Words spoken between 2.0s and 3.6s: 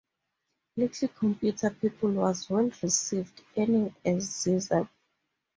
was well received,